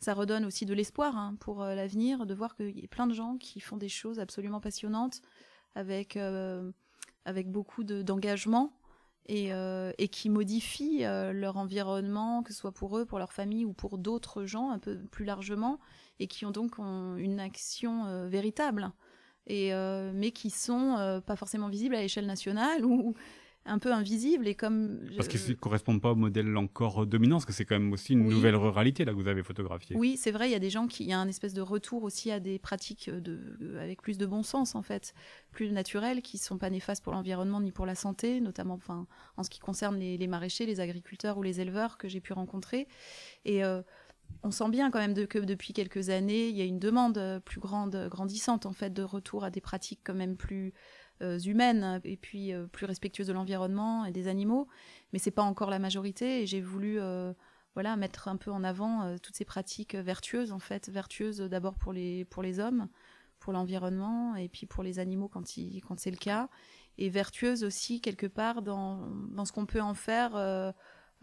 ça 0.00 0.14
redonne 0.14 0.44
aussi 0.44 0.64
de 0.66 0.74
l'espoir 0.74 1.16
hein, 1.16 1.36
pour 1.40 1.62
euh, 1.62 1.74
l'avenir, 1.74 2.26
de 2.26 2.34
voir 2.34 2.56
qu'il 2.56 2.78
y 2.78 2.84
a 2.84 2.88
plein 2.88 3.06
de 3.06 3.14
gens 3.14 3.36
qui 3.36 3.60
font 3.60 3.76
des 3.76 3.88
choses 3.88 4.20
absolument 4.20 4.60
passionnantes 4.60 5.22
avec, 5.74 6.18
avec 7.24 7.50
beaucoup 7.52 7.84
d'engagement. 7.84 8.72
Et, 9.28 9.50
et, 9.98 10.08
qui 10.08 10.30
modifient 10.30 11.02
leur 11.32 11.56
environnement, 11.56 12.42
que 12.42 12.52
ce 12.52 12.58
soit 12.58 12.72
pour 12.72 12.98
eux, 12.98 13.04
pour 13.04 13.18
leur 13.18 13.32
famille 13.32 13.64
ou 13.64 13.72
pour 13.72 13.98
d'autres 13.98 14.44
gens 14.44 14.70
un 14.70 14.78
peu 14.78 14.96
plus 14.96 15.24
largement, 15.24 15.78
et 16.20 16.26
qui 16.26 16.44
ont 16.44 16.50
donc 16.50 16.78
une 16.78 17.40
action 17.40 18.06
euh, 18.06 18.28
véritable, 18.28 18.90
euh, 19.50 20.12
mais 20.14 20.30
qui 20.30 20.50
sont 20.50 20.96
euh, 20.98 21.20
pas 21.20 21.36
forcément 21.36 21.68
visibles 21.68 21.94
à 21.94 22.00
l'échelle 22.00 22.26
nationale 22.26 22.84
ou 22.84 23.14
un 23.68 23.78
peu 23.78 23.92
invisibles 23.92 24.48
et 24.48 24.54
comme 24.54 25.00
parce 25.16 25.28
qu'ils 25.28 25.40
ne 25.48 25.54
correspondent 25.54 26.00
pas 26.00 26.12
au 26.12 26.16
modèle 26.16 26.56
encore 26.56 27.06
dominant 27.06 27.36
parce 27.36 27.46
que 27.46 27.52
c'est 27.52 27.64
quand 27.64 27.78
même 27.78 27.92
aussi 27.92 28.14
une 28.14 28.28
nouvelle 28.28 28.56
ruralité 28.56 29.04
là 29.04 29.12
que 29.12 29.16
vous 29.16 29.28
avez 29.28 29.42
photographiée. 29.42 29.96
Oui 29.96 30.16
c'est 30.16 30.30
vrai 30.30 30.48
il 30.48 30.52
y 30.52 30.56
a 30.56 30.60
des 30.60 30.70
gens 30.70 30.86
qui 30.86 31.04
il 31.04 31.10
y 31.10 31.12
a 31.12 31.18
un 31.18 31.28
espèce 31.28 31.54
de 31.54 31.60
retour 31.60 32.02
aussi 32.02 32.30
à 32.30 32.40
des 32.40 32.58
pratiques 32.58 33.10
de 33.10 33.76
avec 33.80 34.02
plus 34.02 34.18
de 34.18 34.26
bon 34.26 34.42
sens 34.42 34.74
en 34.74 34.82
fait 34.82 35.14
plus 35.52 35.70
naturelles 35.70 36.22
qui 36.22 36.38
sont 36.38 36.58
pas 36.58 36.70
néfastes 36.70 37.04
pour 37.04 37.12
l'environnement 37.12 37.60
ni 37.60 37.72
pour 37.72 37.86
la 37.86 37.94
santé 37.94 38.40
notamment 38.40 38.74
enfin 38.74 39.06
en 39.36 39.44
ce 39.44 39.50
qui 39.50 39.60
concerne 39.60 39.98
les, 39.98 40.26
maraîchers 40.26 40.66
les 40.66 40.80
agriculteurs 40.80 41.38
ou 41.38 41.42
les 41.42 41.60
éleveurs 41.60 41.98
que 41.98 42.08
j'ai 42.08 42.20
pu 42.20 42.32
rencontrer. 42.32 42.88
Et 43.44 43.62
on 44.42 44.50
sent 44.50 44.68
bien 44.70 44.90
quand 44.90 44.98
même 44.98 45.26
que 45.26 45.38
depuis 45.38 45.72
quelques 45.72 46.10
années, 46.10 46.48
il 46.48 46.56
y 46.56 46.62
a 46.62 46.64
une 46.64 46.78
demande 46.78 47.18
euh, 47.18 47.40
plus 47.40 47.60
grande, 47.60 47.94
euh, 47.94 48.08
grandissante 48.08 48.66
en 48.66 48.72
fait, 48.72 48.90
de 48.90 49.02
retour 49.02 49.44
à 49.44 49.50
des 49.50 49.60
pratiques 49.60 50.00
quand 50.04 50.14
même 50.14 50.36
plus 50.36 50.68
euh, 50.68 50.72
humaines 51.20 52.00
et 52.04 52.16
puis 52.16 52.52
plus 52.72 52.86
respectueuses 52.86 53.26
de 53.26 53.32
l'environnement 53.32 54.04
et 54.04 54.12
des 54.12 54.28
animaux. 54.28 54.68
Mais 55.12 55.18
c'est 55.18 55.30
pas 55.30 55.42
encore 55.42 55.70
la 55.70 55.78
majorité 55.78 56.42
et 56.42 56.46
j'ai 56.46 56.60
voulu 56.60 56.98
voilà 57.74 57.96
mettre 57.96 58.28
un 58.28 58.36
peu 58.36 58.50
en 58.50 58.64
avant 58.64 59.16
toutes 59.18 59.36
ces 59.36 59.44
pratiques 59.44 59.94
vertueuses 59.94 60.52
en 60.52 60.58
fait, 60.58 60.88
vertueuses 60.88 61.38
d'abord 61.38 61.74
pour 61.74 61.92
les 61.92 62.24
pour 62.24 62.42
les 62.42 62.60
hommes, 62.60 62.88
pour 63.38 63.52
l'environnement 63.52 64.36
et 64.36 64.48
puis 64.48 64.66
pour 64.66 64.82
les 64.82 64.98
animaux 64.98 65.28
quand 65.28 65.44
quand 65.86 65.98
c'est 65.98 66.10
le 66.10 66.16
cas 66.16 66.48
et 66.98 67.08
vertueuses 67.08 67.64
aussi 67.64 68.00
quelque 68.00 68.26
part 68.26 68.62
dans 68.62 69.08
dans 69.30 69.44
ce 69.44 69.52
qu'on 69.52 69.66
peut 69.66 69.80
en 69.80 69.94
faire 69.94 70.74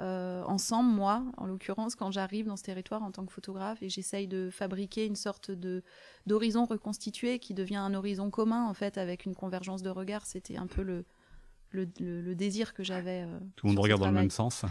euh, 0.02 0.44
ensemble, 0.44 0.92
moi, 0.92 1.24
en 1.38 1.46
l'occurrence, 1.46 1.96
quand 1.96 2.12
j'arrive 2.12 2.48
dans 2.48 2.58
ce 2.58 2.64
territoire 2.64 3.02
en 3.02 3.12
tant 3.12 3.26
que 3.26 3.32
photographe 3.32 3.82
et 3.82 3.88
j'essaye 3.88 4.28
de 4.28 4.50
fabriquer 4.50 5.06
une 5.06 5.16
sorte 5.16 5.52
de 5.52 5.84
d'horizon 6.26 6.66
reconstitué 6.66 7.40
qui 7.40 7.54
devient 7.54 7.78
un 7.78 7.94
horizon 7.94 8.30
commun, 8.30 8.66
en 8.68 8.74
fait, 8.74 8.98
avec 8.98 9.26
une 9.26 9.36
convergence 9.36 9.84
de 9.84 9.90
regard. 9.90 10.26
C'était 10.26 10.58
un 10.58 10.68
peu 10.68 10.82
le, 10.82 11.06
le, 11.72 12.36
désir 12.36 12.74
que 12.74 12.84
j'avais. 12.84 13.24
Euh, 13.24 13.40
tout 13.56 13.68
le 13.68 13.72
monde 13.72 13.84
regarde 13.84 14.02
dans 14.02 14.08
le 14.08 14.14
même 14.14 14.30
sens 14.30 14.66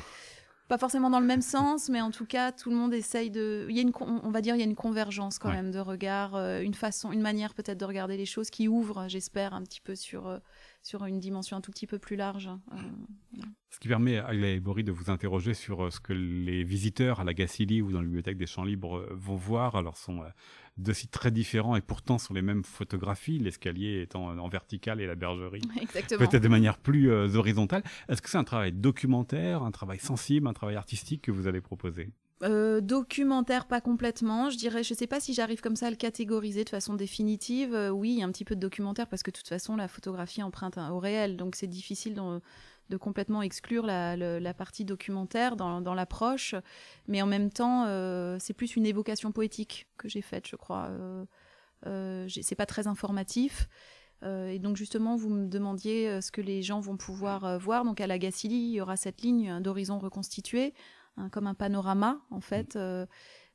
pas 0.66 0.78
forcément 0.78 1.10
dans 1.10 1.20
le 1.20 1.26
même 1.26 1.42
sens, 1.42 1.90
mais 1.90 2.00
en 2.00 2.10
tout 2.10 2.24
cas, 2.24 2.50
tout 2.50 2.70
le 2.70 2.76
monde 2.76 2.94
essaye 2.94 3.30
de. 3.30 3.66
Il 3.68 3.76
y 3.76 3.80
a 3.80 3.82
une, 3.82 3.92
on 4.00 4.30
va 4.30 4.40
dire, 4.40 4.54
il 4.54 4.60
y 4.60 4.62
a 4.62 4.64
une 4.64 4.74
convergence 4.74 5.38
quand 5.38 5.50
même 5.50 5.70
de 5.70 5.78
regard, 5.78 6.36
euh, 6.36 6.62
une 6.62 6.72
façon, 6.72 7.12
une 7.12 7.20
manière 7.20 7.52
peut-être 7.52 7.76
de 7.76 7.84
regarder 7.84 8.16
les 8.16 8.24
choses 8.24 8.48
qui 8.48 8.66
ouvre, 8.66 9.04
j'espère, 9.06 9.52
un 9.52 9.62
petit 9.62 9.82
peu 9.82 9.94
sur 9.94 10.40
sur 10.84 11.06
une 11.06 11.18
dimension 11.18 11.56
un 11.56 11.62
tout 11.62 11.70
petit 11.70 11.86
peu 11.86 11.98
plus 11.98 12.14
large. 12.14 12.50
Euh, 12.72 13.40
ce 13.70 13.80
qui 13.80 13.88
permet 13.88 14.18
à 14.18 14.32
Boris 14.60 14.84
de 14.84 14.92
vous 14.92 15.10
interroger 15.10 15.54
sur 15.54 15.84
euh, 15.86 15.90
ce 15.90 15.98
que 15.98 16.12
les 16.12 16.62
visiteurs 16.62 17.20
à 17.20 17.24
la 17.24 17.32
Gacilly 17.32 17.80
ou 17.80 17.90
dans 17.90 18.00
la 18.00 18.04
bibliothèque 18.04 18.36
des 18.36 18.46
Champs 18.46 18.64
Libres 18.64 18.98
euh, 18.98 19.08
vont 19.12 19.34
voir. 19.34 19.76
Alors, 19.76 19.96
ce 19.96 20.04
sont 20.04 20.22
deux 20.76 20.92
sites 20.92 21.10
très 21.10 21.30
différents 21.30 21.74
et 21.74 21.80
pourtant 21.80 22.18
sur 22.18 22.34
les 22.34 22.42
mêmes 22.42 22.64
photographies, 22.64 23.38
l'escalier 23.38 24.02
étant 24.02 24.26
en 24.26 24.48
vertical 24.48 25.00
et 25.00 25.06
la 25.06 25.14
bergerie 25.14 25.62
peut-être 25.92 26.42
de 26.42 26.48
manière 26.48 26.76
plus 26.76 27.10
horizontale. 27.10 27.82
Est-ce 28.08 28.20
que 28.20 28.28
c'est 28.28 28.38
un 28.38 28.44
travail 28.44 28.72
documentaire, 28.72 29.62
un 29.62 29.70
travail 29.70 29.98
sensible, 29.98 30.46
un 30.46 30.52
travail 30.52 30.76
artistique 30.76 31.22
que 31.22 31.32
vous 31.32 31.46
allez 31.46 31.62
proposer? 31.62 32.12
Euh, 32.44 32.80
documentaire, 32.82 33.66
pas 33.66 33.80
complètement. 33.80 34.50
Je 34.50 34.58
dirais, 34.58 34.82
je 34.82 34.92
sais 34.92 35.06
pas 35.06 35.18
si 35.18 35.32
j'arrive 35.32 35.62
comme 35.62 35.76
ça 35.76 35.86
à 35.86 35.90
le 35.90 35.96
catégoriser 35.96 36.64
de 36.64 36.68
façon 36.68 36.94
définitive. 36.94 37.74
Euh, 37.74 37.88
oui, 37.88 38.22
un 38.22 38.30
petit 38.30 38.44
peu 38.44 38.54
de 38.54 38.60
documentaire 38.60 39.08
parce 39.08 39.22
que 39.22 39.30
de 39.30 39.36
toute 39.36 39.48
façon, 39.48 39.76
la 39.76 39.88
photographie 39.88 40.42
emprunte 40.42 40.76
au 40.76 40.98
réel, 40.98 41.36
donc 41.36 41.56
c'est 41.56 41.66
difficile 41.66 42.14
de 42.90 42.96
complètement 42.98 43.40
exclure 43.40 43.86
la, 43.86 44.54
partie 44.54 44.84
documentaire 44.84 45.56
dans, 45.56 45.94
l'approche. 45.94 46.54
Mais 47.08 47.22
en 47.22 47.26
même 47.26 47.50
temps, 47.50 47.86
euh, 47.86 48.36
c'est 48.38 48.54
plus 48.54 48.76
une 48.76 48.84
évocation 48.84 49.32
poétique 49.32 49.86
que 49.96 50.08
j'ai 50.08 50.22
faite, 50.22 50.46
je 50.46 50.56
crois. 50.56 50.90
c'est 51.84 52.56
pas 52.56 52.66
très 52.66 52.86
informatif. 52.86 53.68
et 54.22 54.58
donc 54.58 54.76
justement, 54.76 55.16
vous 55.16 55.30
me 55.30 55.48
demandiez 55.48 56.20
ce 56.20 56.30
que 56.30 56.42
les 56.42 56.62
gens 56.62 56.80
vont 56.80 56.98
pouvoir 56.98 57.58
voir. 57.58 57.84
Donc 57.84 58.02
à 58.02 58.06
la 58.06 58.18
Gacilly, 58.18 58.68
il 58.68 58.72
y 58.72 58.80
aura 58.82 58.96
cette 58.96 59.22
ligne 59.22 59.60
d'horizon 59.62 59.98
reconstituée 59.98 60.74
Hein, 61.16 61.28
comme 61.30 61.46
un 61.46 61.54
panorama 61.54 62.20
en 62.30 62.40
fait. 62.40 62.76
Euh, 62.76 63.06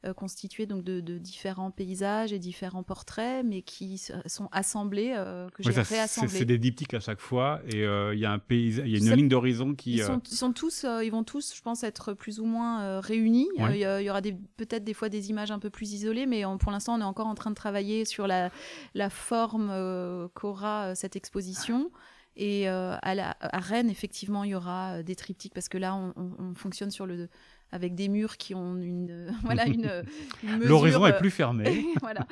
euh, 0.05 0.13
constitué 0.13 0.65
donc 0.65 0.85
de, 0.85 1.01
différents 1.17 1.71
paysages 1.71 2.31
et 2.31 2.39
différents 2.39 2.83
portraits, 2.83 3.43
mais 3.45 3.63
qui 3.63 4.01
sont 4.27 4.47
assemblés, 4.53 5.13
euh, 5.13 5.49
que 5.49 5.61
j'ai 5.61 5.71
réassemblés. 5.71 6.29
C'est 6.29 6.45
des 6.45 6.57
diptyques 6.57 6.93
à 6.93 7.01
chaque 7.01 7.19
fois, 7.19 7.59
et 7.67 7.79
il 7.79 8.17
y 8.19 8.23
a 8.23 8.31
un 8.31 8.39
paysage, 8.39 8.87
il 8.87 8.93
y 8.93 8.95
a 8.95 8.99
une 8.99 9.13
ligne 9.13 9.27
d'horizon 9.27 9.75
qui. 9.75 9.95
Ils 9.95 10.03
sont, 10.03 10.53
tous, 10.53 10.85
ils 11.03 11.09
vont 11.09 11.25
tous, 11.25 11.53
je 11.53 11.61
pense, 11.61 11.83
être 11.83 12.13
plus 12.13 12.39
ou 12.39 12.45
moins 12.45 13.01
réunis. 13.01 13.49
Il 13.57 13.75
y, 13.75 14.09
aura 14.09 14.21
peut-être 14.55 14.85
des 14.85 14.93
fois 14.93 15.09
des 15.09 15.31
images 15.31 15.51
un 15.51 15.59
peu 15.59 15.69
plus 15.69 15.91
isolées, 15.91 16.27
mais 16.27 16.43
pour 16.61 16.71
l'instant, 16.71 16.95
on 16.95 17.01
est 17.01 17.03
encore 17.03 17.27
en 17.27 17.35
train 17.35 17.49
de 17.49 17.55
travailler 17.55 18.05
sur 18.05 18.25
la, 18.25 18.51
la 18.93 19.09
forme 19.09 20.29
qu'aura 20.33 20.95
cette 20.95 21.17
exposition. 21.17 21.91
Et 22.41 22.67
à, 22.67 22.97
à, 23.01 23.59
Rennes, 23.59 23.89
effectivement, 23.89 24.45
il 24.45 24.51
y 24.51 24.55
aura 24.55 25.03
des 25.03 25.15
triptyques 25.15 25.53
parce 25.53 25.67
que 25.67 25.77
là, 25.77 25.93
on, 25.93 26.13
on 26.15 26.55
fonctionne 26.55 26.89
sur 26.89 27.05
le, 27.05 27.27
avec 27.71 27.95
des 27.95 28.07
murs 28.07 28.37
qui 28.37 28.55
ont 28.55 28.77
une 28.77 29.33
voilà 29.43 29.67
une, 29.67 30.03
l'horizon 30.43 31.05
est 31.05 31.17
plus 31.17 31.31
fermé. 31.31 31.85
voilà. 32.01 32.25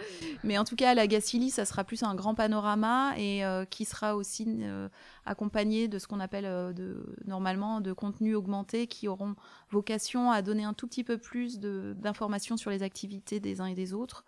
Mais 0.43 0.57
en 0.57 0.63
tout 0.63 0.75
cas 0.75 0.91
à 0.91 0.93
la 0.93 1.07
Gacilly 1.07 1.49
ça 1.49 1.65
sera 1.65 1.83
plus 1.83 2.03
un 2.03 2.15
grand 2.15 2.35
panorama 2.35 3.13
et 3.17 3.45
euh, 3.45 3.65
qui 3.65 3.85
sera 3.85 4.15
aussi 4.15 4.47
euh, 4.61 4.89
accompagné 5.25 5.87
de 5.87 5.99
ce 5.99 6.07
qu'on 6.07 6.19
appelle 6.19 6.45
euh, 6.45 6.73
de 6.73 7.15
normalement 7.25 7.81
de 7.81 7.93
contenus 7.93 8.35
augmentés 8.35 8.87
qui 8.87 9.07
auront 9.07 9.35
vocation 9.69 10.31
à 10.31 10.41
donner 10.41 10.63
un 10.63 10.73
tout 10.73 10.87
petit 10.87 11.03
peu 11.03 11.17
plus 11.17 11.59
d'informations 11.59 12.57
sur 12.57 12.71
les 12.71 12.83
activités 12.83 13.39
des 13.39 13.61
uns 13.61 13.67
et 13.67 13.75
des 13.75 13.93
autres 13.93 14.25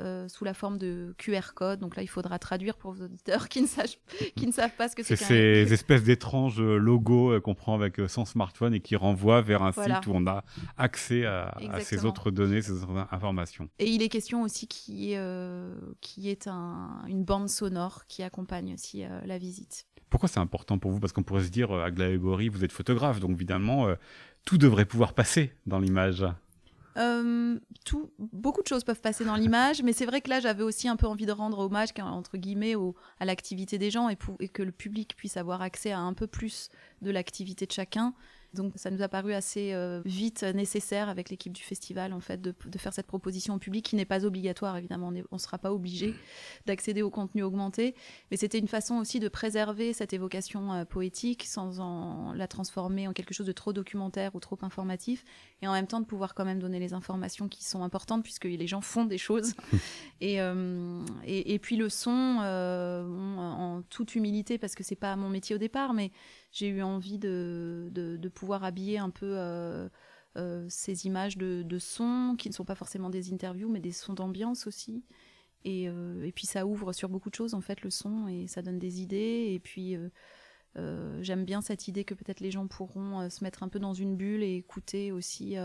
euh, 0.00 0.26
sous 0.26 0.44
la 0.44 0.54
forme 0.54 0.76
de 0.76 1.14
QR 1.18 1.54
code. 1.54 1.78
Donc 1.78 1.94
là, 1.94 2.02
il 2.02 2.08
faudra 2.08 2.40
traduire 2.40 2.76
pour 2.76 2.92
vos 2.92 3.04
auditeurs 3.04 3.48
qui 3.48 3.62
ne, 3.62 3.66
qui 4.34 4.46
ne 4.46 4.50
savent 4.52 4.74
pas 4.76 4.88
ce 4.88 4.96
que 4.96 5.04
c'est. 5.04 5.14
C'est 5.14 5.64
ces 5.64 5.72
espèces 5.72 6.02
d'étranges 6.02 6.60
logos 6.60 7.34
euh, 7.34 7.40
qu'on 7.40 7.54
prend 7.54 7.74
avec 7.74 8.00
euh, 8.00 8.08
son 8.08 8.24
smartphone 8.24 8.74
et 8.74 8.80
qui 8.80 8.96
renvoient 8.96 9.40
vers 9.40 9.62
un 9.62 9.70
site 9.70 10.06
où 10.08 10.12
on 10.12 10.26
a 10.26 10.42
accès 10.78 11.24
à, 11.26 11.54
ces 11.80 12.04
autres 12.04 12.32
données, 12.32 12.60
ces 12.60 12.72
autres 12.72 13.06
informations. 13.12 13.68
Et 13.78 13.86
il 13.86 14.02
est 14.02 14.08
question 14.08 14.42
aussi 14.42 14.66
qui 14.66 15.12
est, 15.12 15.20
qui 16.00 16.28
est 16.28 16.48
une 16.48 17.24
bande 17.24 17.48
sonore 17.48 18.06
qui 18.08 18.24
accompagne 18.24 18.74
aussi 18.74 19.04
la 19.24 19.38
visite. 19.38 19.86
Pourquoi 20.10 20.28
c'est 20.28 20.40
important 20.40 20.78
pour 20.78 20.90
vous? 20.90 20.98
Parce 20.98 21.12
qu'on 21.12 21.22
pourrait 21.22 21.44
se 21.44 21.50
dire, 21.50 21.72
à 21.72 21.90
Glaegori, 21.90 22.48
vous 22.48 22.64
êtes 22.64 22.72
photographe, 22.72 23.20
donc 23.20 23.32
évidemment, 23.32 23.88
tout 24.44 24.58
devrait 24.58 24.84
pouvoir 24.84 25.12
passer 25.12 25.52
dans 25.66 25.78
l'image. 25.78 26.24
Euh, 26.96 27.58
beaucoup 28.18 28.62
de 28.62 28.68
choses 28.68 28.84
peuvent 28.84 29.00
passer 29.00 29.24
dans 29.24 29.36
l'image, 29.36 29.82
mais 29.82 29.92
c'est 29.92 30.06
vrai 30.06 30.20
que 30.20 30.30
là, 30.30 30.40
j'avais 30.40 30.62
aussi 30.62 30.88
un 30.88 30.96
peu 30.96 31.06
envie 31.06 31.26
de 31.26 31.32
rendre 31.32 31.58
hommage, 31.58 31.88
entre 32.00 32.36
guillemets, 32.36 32.74
à 33.18 33.24
l'activité 33.24 33.78
des 33.78 33.90
gens 33.90 34.08
et, 34.08 34.16
que 34.16 34.62
le 34.62 34.72
public 34.72 35.16
puisse 35.16 35.36
avoir 35.36 35.62
accès 35.62 35.92
à 35.92 35.98
un 35.98 36.14
peu 36.14 36.26
plus 36.26 36.68
de 37.02 37.10
l'activité 37.10 37.66
de 37.66 37.72
chacun. 37.72 38.14
Donc 38.54 38.72
ça 38.76 38.90
nous 38.90 39.02
a 39.02 39.08
paru 39.08 39.32
assez 39.32 39.72
euh, 39.72 40.00
vite 40.04 40.42
nécessaire 40.42 41.08
avec 41.08 41.30
l'équipe 41.30 41.52
du 41.52 41.62
festival 41.62 42.12
en 42.12 42.20
fait 42.20 42.40
de, 42.40 42.54
faire 42.78 42.92
cette 42.92 43.06
proposition 43.06 43.54
au 43.54 43.58
public 43.58 43.84
qui 43.84 43.96
n'est 43.96 44.04
pas 44.04 44.24
obligatoire 44.24 44.76
évidemment, 44.76 45.12
on 45.30 45.34
ne 45.36 45.38
sera 45.38 45.58
pas 45.58 45.72
obligé 45.72 46.14
d'accéder 46.66 47.02
au 47.02 47.10
contenu 47.10 47.42
augmenté, 47.42 47.94
mais 48.30 48.36
c'était 48.36 48.58
une 48.58 48.68
façon 48.68 48.96
aussi 48.96 49.20
de 49.20 49.28
préserver 49.28 49.92
cette 49.92 50.12
évocation 50.12 50.72
euh, 50.72 50.84
poétique 50.84 51.44
sans 51.44 51.80
en 51.80 52.32
la 52.32 52.48
transformer 52.48 53.08
en 53.08 53.12
quelque 53.12 53.34
chose 53.34 53.46
de 53.46 53.52
trop 53.52 53.72
documentaire 53.72 54.34
ou 54.34 54.40
trop 54.40 54.58
informatif 54.62 55.24
et 55.62 55.68
en 55.68 55.72
même 55.72 55.86
temps 55.86 56.00
de 56.00 56.06
pouvoir 56.06 56.34
quand 56.34 56.44
même 56.44 56.60
donner 56.60 56.78
les 56.78 56.94
informations 56.94 57.48
qui 57.48 57.64
sont 57.64 57.82
importantes 57.82 58.22
puisque 58.22 58.44
les 58.44 58.66
gens 58.66 58.80
font 58.80 59.04
des 59.04 59.18
choses. 59.18 59.54
Et, 60.20 60.38
et, 61.26 61.54
et, 61.54 61.58
puis 61.58 61.76
le 61.76 61.90
son 61.90 62.10
en 62.10 63.82
toute 63.90 64.14
humilité 64.14 64.56
parce 64.56 64.74
que 64.74 64.82
c'est 64.82 64.94
pas 64.94 65.16
mon 65.16 65.28
métier 65.28 65.54
au 65.54 65.58
départ 65.58 65.92
mais 65.92 66.12
j'ai 66.54 66.68
eu 66.68 66.82
envie 66.82 67.18
de, 67.18 67.90
de, 67.90 68.28
pouvoir 68.28 68.62
habiller 68.62 68.98
un 68.98 69.10
peu 69.10 69.34
euh, 69.36 69.88
euh, 70.36 70.64
ces 70.68 71.04
images 71.04 71.36
de, 71.36 71.64
de 71.64 71.78
sons 71.80 72.36
qui 72.38 72.48
ne 72.48 72.54
sont 72.54 72.64
pas 72.64 72.76
forcément 72.76 73.10
des 73.10 73.32
interviews, 73.32 73.68
mais 73.68 73.80
des 73.80 73.90
sons 73.90 74.14
d'ambiance 74.14 74.68
aussi. 74.68 75.04
Et, 75.64 75.88
euh, 75.88 76.22
et, 76.24 76.30
puis 76.30 76.46
ça 76.46 76.64
ouvre 76.64 76.92
sur 76.92 77.08
beaucoup 77.08 77.28
de 77.28 77.34
choses 77.34 77.54
en 77.54 77.60
fait 77.60 77.82
le 77.82 77.90
son 77.90 78.28
et 78.28 78.46
ça 78.46 78.62
donne 78.62 78.78
des 78.78 79.02
idées. 79.02 79.50
Et 79.52 79.58
puis 79.58 79.96
j'aime 81.22 81.44
bien 81.44 81.60
cette 81.60 81.88
idée 81.88 82.04
que 82.04 82.14
peut-être 82.14 82.40
les 82.40 82.52
gens 82.52 82.68
pourront 82.68 83.28
se 83.28 83.42
mettre 83.42 83.64
un 83.64 83.68
peu 83.68 83.80
dans 83.80 83.94
une 83.94 84.16
bulle 84.16 84.44
et 84.44 84.54
écouter 84.54 85.10
aussi. 85.10 85.56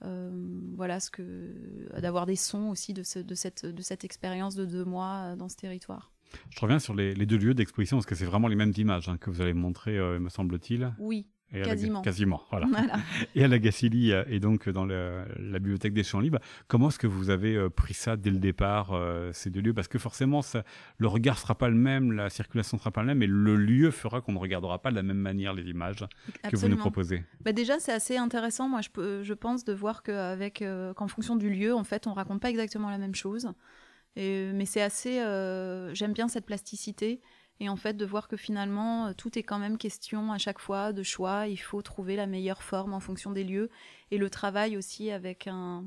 voilà 0.00 1.00
ce 1.00 1.10
que 1.10 1.88
d'avoir 2.00 2.26
des 2.26 2.36
sons 2.36 2.68
aussi 2.68 2.94
de, 2.94 3.02
ce, 3.02 3.18
de 3.18 3.34
cette 3.34 3.66
de 3.66 3.82
cette 3.82 4.04
expérience 4.04 4.54
de 4.54 4.66
deux 4.66 4.84
mois 4.84 5.34
dans 5.34 5.48
ce 5.48 5.56
territoire. 5.56 6.12
Je 6.50 6.60
reviens 6.60 6.78
sur 6.78 6.94
les, 6.94 7.14
deux 7.14 7.38
lieux 7.38 7.54
d'exposition 7.54 7.96
parce 7.96 8.06
que 8.06 8.14
c'est 8.14 8.24
vraiment 8.24 8.48
les 8.48 8.56
mêmes 8.56 8.72
images 8.76 9.08
hein, 9.08 9.16
que 9.18 9.30
vous 9.30 9.40
allez 9.40 9.54
montrer, 9.54 9.96
euh, 9.98 10.18
me 10.18 10.28
semble-t-il. 10.28 10.92
Oui. 10.98 11.26
quasiment. 11.52 12.02
quasiment, 12.02 12.42
voilà. 12.50 12.66
Et 13.34 13.44
à 13.44 13.48
la 13.48 13.58
Gacilly 13.58 14.12
euh, 14.12 14.24
et 14.28 14.40
donc 14.40 14.68
dans 14.68 14.84
la 14.84 15.58
bibliothèque 15.58 15.94
des 15.94 16.02
Champs 16.02 16.20
Libres, 16.20 16.38
comment 16.68 16.88
est-ce 16.88 16.98
que 16.98 17.06
vous 17.06 17.30
avez 17.30 17.54
euh, 17.54 17.70
pris 17.70 17.94
ça 17.94 18.16
dès 18.16 18.30
le 18.30 18.38
départ, 18.38 18.92
ces 19.32 19.50
deux 19.50 19.60
lieux? 19.60 19.74
Parce 19.74 19.88
que 19.88 19.98
forcément, 19.98 20.42
ça, 20.42 20.64
le 20.98 21.06
regard 21.06 21.38
sera 21.38 21.54
pas 21.54 21.68
le 21.68 21.76
même, 21.76 22.12
la 22.12 22.30
circulation 22.30 22.78
sera 22.78 22.90
pas 22.90 23.02
la 23.02 23.08
même, 23.08 23.18
mais 23.18 23.26
le 23.26 23.56
lieu 23.56 23.90
fera 23.90 24.20
qu'on 24.20 24.32
ne 24.32 24.38
regardera 24.38 24.80
pas 24.80 24.90
de 24.90 24.96
la 24.96 25.02
même 25.02 25.18
manière 25.18 25.54
les 25.54 25.68
images 25.68 26.04
que 26.42 26.56
vous 26.56 26.68
nous 26.68 26.76
proposez. 26.76 27.24
Bah 27.40 27.52
déjà, 27.52 27.78
c'est 27.78 27.92
assez 27.92 28.16
intéressant, 28.16 28.68
moi, 28.68 28.80
je, 28.80 29.22
je 29.22 29.34
pense, 29.34 29.64
de 29.64 29.72
voir 29.72 30.02
qu'en 30.02 31.08
fonction 31.08 31.36
du 31.36 31.50
lieu, 31.50 31.74
en 31.74 31.84
fait, 31.84 32.06
on 32.06 32.12
raconte 32.12 32.40
pas 32.40 32.50
exactement 32.50 32.90
la 32.90 32.98
même 32.98 33.14
chose 33.14 33.52
mais 34.16 34.64
c'est 34.64 34.82
assez. 34.82 35.20
Euh, 35.20 35.94
j'aime 35.94 36.12
bien 36.12 36.28
cette 36.28 36.46
plasticité. 36.46 37.20
Et 37.58 37.70
en 37.70 37.76
fait, 37.76 37.94
de 37.94 38.04
voir 38.04 38.28
que 38.28 38.36
finalement, 38.36 39.06
euh, 39.06 39.12
tout 39.14 39.38
est 39.38 39.42
quand 39.42 39.58
même 39.58 39.78
question 39.78 40.30
à 40.32 40.38
chaque 40.38 40.58
fois 40.58 40.92
de 40.92 41.02
choix. 41.02 41.46
Il 41.48 41.56
faut 41.56 41.80
trouver 41.82 42.16
la 42.16 42.26
meilleure 42.26 42.62
forme 42.62 42.92
en 42.92 43.00
fonction 43.00 43.30
des 43.30 43.44
lieux. 43.44 43.70
Et 44.10 44.18
le 44.18 44.28
travail 44.28 44.76
aussi 44.76 45.10
avec 45.10 45.46
un, 45.46 45.86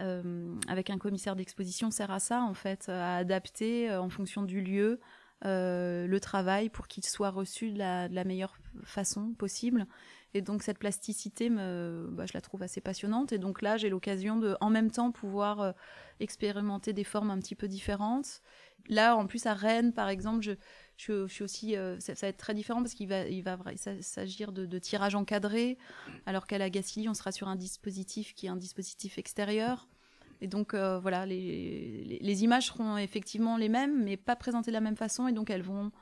euh, 0.00 0.54
avec 0.68 0.90
un 0.90 0.98
commissaire 0.98 1.36
d'exposition 1.36 1.90
sert 1.90 2.10
à 2.10 2.18
ça, 2.18 2.42
en 2.42 2.54
fait, 2.54 2.88
à 2.88 3.16
adapter 3.16 3.92
en 3.94 4.08
fonction 4.08 4.42
du 4.42 4.60
lieu 4.60 5.00
le 5.42 6.18
travail 6.18 6.70
pour 6.70 6.88
qu'il 6.88 7.04
soit 7.04 7.30
reçu 7.30 7.70
de 7.70 7.78
la, 7.78 8.24
meilleure 8.24 8.56
façon 8.82 9.32
possible. 9.34 9.86
Et 10.36 10.42
donc 10.42 10.62
cette 10.62 10.78
plasticité, 10.78 11.48
bah, 11.48 12.26
je 12.26 12.34
la 12.34 12.42
trouve 12.42 12.62
assez 12.62 12.82
passionnante. 12.82 13.32
Et 13.32 13.38
donc 13.38 13.62
là, 13.62 13.78
j'ai 13.78 13.88
l'occasion 13.88 14.36
de, 14.36 14.54
en 14.60 14.68
même 14.68 14.90
temps, 14.90 15.10
pouvoir 15.10 15.60
euh, 15.62 15.72
expérimenter 16.20 16.92
des 16.92 17.04
formes 17.04 17.30
un 17.30 17.38
petit 17.38 17.54
peu 17.54 17.68
différentes. 17.68 18.42
Là, 18.90 19.16
en 19.16 19.26
plus 19.26 19.46
à 19.46 19.54
Rennes, 19.54 19.94
par 19.94 20.10
exemple, 20.10 20.42
je, 20.98 21.26
suis 21.26 21.42
aussi, 21.42 21.74
euh, 21.74 21.98
ça, 22.00 22.12
va 22.12 22.28
être 22.28 22.36
très 22.36 22.52
différent 22.52 22.82
parce 22.82 22.92
qu'il 22.92 23.08
va, 23.08 23.24
s'agir 24.02 24.52
de, 24.52 24.66
de, 24.66 24.78
tirage 24.78 25.14
encadré, 25.14 25.78
alors 26.26 26.46
qu'à 26.46 26.58
la 26.58 26.68
Gacilly, 26.68 27.08
on 27.08 27.14
sera 27.14 27.32
sur 27.32 27.48
un 27.48 27.56
dispositif 27.56 28.34
qui 28.34 28.44
est 28.44 28.50
un 28.50 28.56
dispositif 28.56 29.16
extérieur. 29.16 29.88
Et 30.42 30.48
donc 30.48 30.74
euh, 30.74 30.98
voilà, 30.98 31.24
les, 31.24 32.18
les, 32.20 32.44
images 32.44 32.66
seront 32.66 32.98
effectivement 32.98 33.56
les 33.56 33.70
mêmes, 33.70 34.04
mais 34.04 34.18
pas 34.18 34.36
présentées 34.36 34.70
de 34.70 34.74
la 34.74 34.82
même 34.82 34.96
façon, 34.96 35.28
et 35.28 35.32
donc 35.32 35.48
elles 35.48 35.62
vont 35.62 35.92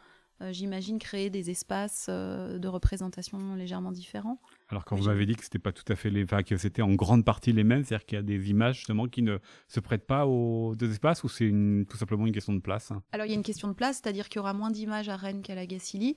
j'imagine, 0.41 0.99
créer 0.99 1.31
des 1.31 1.51
espaces 1.51 2.07
euh, 2.09 2.59
de 2.59 2.69
représentation 2.69 3.55
légèrement 3.55 3.93
différents. 3.93 4.41
Alors 4.69 4.85
quand 4.85 4.97
vous 4.97 5.05
m'avez 5.05 5.27
dit 5.27 5.37
que 5.37 5.45
c'était 5.45 5.59
pas 5.59 5.73
tout 5.73 5.85
à 5.89 5.97
fait 5.97 6.11
les, 6.11 6.25
enfin, 6.25 6.43
que 6.43 6.57
c'était 6.57 6.83
en 6.83 6.93
grande 6.93 7.25
partie 7.25 7.53
les 7.53 7.65
mêmes, 7.65 7.85
c'est-à-dire 7.85 8.07
qu'il 8.07 8.17
y 8.17 8.19
a 8.19 8.23
des 8.23 8.51
images 8.51 8.79
justement 8.79 9.07
qui 9.07 9.23
ne 9.23 9.39
se 9.69 9.81
prêtent 9.81 10.07
pas 10.07 10.27
aux 10.27 10.75
deux 10.75 10.91
espaces 10.91 11.23
ou 11.25 11.29
c'est 11.29 11.51
tout 11.89 11.97
simplement 11.97 12.27
une 12.27 12.33
question 12.33 12.53
de 12.53 12.61
place 12.61 12.93
Alors 13.13 13.27
il 13.27 13.31
y 13.31 13.33
a 13.33 13.37
une 13.37 13.43
question 13.43 13.69
de 13.69 13.75
place, 13.75 14.01
c'est-à-dire 14.03 14.29
qu'il 14.29 14.39
y 14.39 14.41
aura 14.41 14.55
moins 14.55 14.71
d'images 14.71 15.09
à 15.09 15.17
Rennes 15.17 15.43
qu'à 15.43 15.55
la 15.55 15.67
Gacilly. 15.67 16.17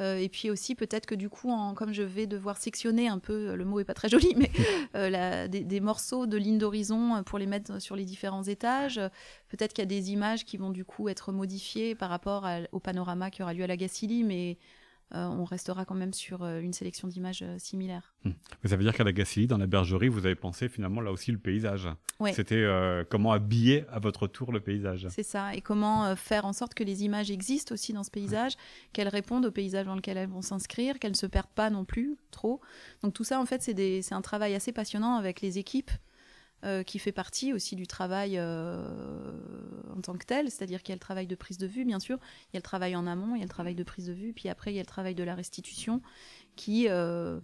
Euh, 0.00 0.16
et 0.16 0.28
puis 0.28 0.50
aussi, 0.50 0.74
peut-être 0.74 1.06
que 1.06 1.14
du 1.14 1.28
coup, 1.28 1.50
comme 1.74 1.92
je 1.92 2.02
vais 2.02 2.26
devoir 2.26 2.58
sectionner 2.58 3.08
un 3.08 3.18
peu, 3.18 3.54
le 3.54 3.64
mot 3.64 3.80
est 3.80 3.84
pas 3.84 3.94
très 3.94 4.08
joli, 4.08 4.34
mais 4.36 4.50
euh, 4.94 5.48
des, 5.48 5.80
morceaux 5.80 6.26
de 6.26 6.36
ligne 6.36 6.58
d'horizon 6.58 7.22
pour 7.24 7.38
les 7.38 7.46
mettre 7.46 7.80
sur 7.80 7.96
les 7.96 8.04
différents 8.04 8.44
étages. 8.44 9.00
Peut-être 9.48 9.72
qu'il 9.72 9.82
y 9.82 9.86
a 9.86 9.86
des 9.86 10.12
images 10.12 10.44
qui 10.44 10.56
vont 10.56 10.70
du 10.70 10.84
coup 10.84 11.08
être 11.08 11.32
modifiées 11.32 11.94
par 11.94 12.10
rapport 12.10 12.46
au 12.72 12.80
panorama 12.80 13.30
qui 13.30 13.42
aura 13.42 13.54
lieu 13.54 13.64
à 13.64 13.66
la 13.66 13.76
Gacilly, 13.76 14.24
mais 14.24 14.52
euh, 14.52 14.54
on 15.12 15.44
restera 15.44 15.84
quand 15.84 15.94
même 15.94 16.12
sur 16.12 16.42
euh, 16.42 16.60
une 16.60 16.72
sélection 16.72 17.08
d'images 17.08 17.42
euh, 17.42 17.58
similaires. 17.58 18.14
Mais 18.24 18.34
ça 18.70 18.76
veut 18.76 18.82
dire 18.82 18.94
qu'à 18.94 19.04
la 19.04 19.12
Gacilly, 19.12 19.46
dans 19.46 19.58
la 19.58 19.66
bergerie, 19.66 20.08
vous 20.08 20.26
avez 20.26 20.34
pensé 20.34 20.68
finalement 20.68 21.00
là 21.00 21.12
aussi 21.12 21.30
le 21.30 21.38
paysage. 21.38 21.88
C'était 22.32 22.66
comment 23.10 23.32
habiller 23.32 23.84
à 23.90 23.98
votre 23.98 24.26
tour 24.26 24.52
le 24.52 24.60
paysage. 24.60 25.06
C'est 25.10 25.22
ça, 25.22 25.54
et 25.54 25.60
comment 25.60 26.16
faire 26.16 26.44
en 26.44 26.52
sorte 26.52 26.74
que 26.74 26.82
les 26.82 27.04
images 27.04 27.30
existent 27.30 27.74
aussi 27.74 27.92
dans 27.92 28.02
ce 28.02 28.10
paysage, 28.10 28.54
qu'elles 28.92 29.08
répondent 29.08 29.46
au 29.46 29.50
paysage 29.50 29.86
dans 29.86 29.94
lequel 29.94 30.16
elles 30.16 30.28
vont 30.28 30.42
s'inscrire, 30.42 30.98
qu'elles 30.98 31.12
ne 31.12 31.16
se 31.16 31.26
perdent 31.26 31.46
pas 31.54 31.70
non 31.70 31.84
plus 31.84 32.16
trop. 32.30 32.60
Donc 33.02 33.12
tout 33.12 33.24
ça, 33.24 33.40
en 33.40 33.46
fait, 33.46 33.62
c'est 33.62 34.12
un 34.12 34.22
travail 34.22 34.54
assez 34.54 34.72
passionnant 34.72 35.16
avec 35.16 35.40
les 35.40 35.58
équipes. 35.58 35.90
Euh, 36.66 36.82
qui 36.82 36.98
fait 36.98 37.12
partie 37.12 37.52
aussi 37.52 37.76
du 37.76 37.86
travail 37.86 38.38
euh, 38.38 38.82
en 39.94 40.00
tant 40.00 40.14
que 40.14 40.24
tel, 40.24 40.50
c'est-à-dire 40.50 40.82
qu'il 40.82 40.88
y 40.88 40.94
a 40.94 40.96
le 40.96 41.00
travail 41.00 41.28
de 41.28 41.36
prise 41.36 41.58
de 41.58 41.66
vue, 41.66 41.84
bien 41.84 42.00
sûr, 42.00 42.18
il 42.48 42.54
y 42.54 42.56
a 42.56 42.58
le 42.58 42.62
travail 42.62 42.96
en 42.96 43.06
amont, 43.06 43.36
il 43.36 43.38
y 43.38 43.42
a 43.42 43.44
le 43.44 43.50
travail 43.50 43.76
de 43.76 43.84
prise 43.84 44.06
de 44.06 44.12
vue, 44.12 44.32
puis 44.32 44.48
après 44.48 44.72
il 44.72 44.74
y 44.74 44.80
a 44.80 44.82
le 44.82 44.86
travail 44.86 45.14
de 45.14 45.22
la 45.22 45.36
restitution 45.36 46.02
qui 46.56 46.88
euh, 46.88 47.38